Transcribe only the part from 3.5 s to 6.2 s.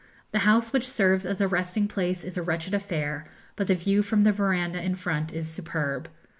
but the view from the verandah in front is superb.